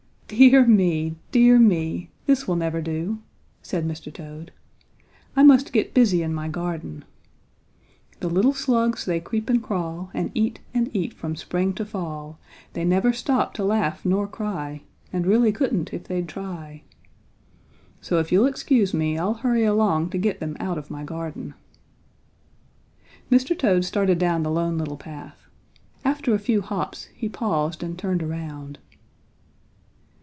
[0.33, 3.19] "Dear me, dear me, this will never do!"
[3.61, 4.13] said Mr.
[4.13, 4.53] Toad.
[5.35, 7.03] "I must get busy in my garden.
[8.21, 12.39] "The little slugs, they creep and crawl And eat and eat from spring to fall
[12.71, 16.83] They never stop to laugh nor cry, And really couldn't if they'd try.
[17.99, 21.55] So if you'll excuse me I'll hurry along to get them out of my garden."
[23.29, 23.55] Mr.
[23.59, 25.41] Toad started down the Lone Little Path.
[26.05, 28.79] After a few hops he paused and turned around.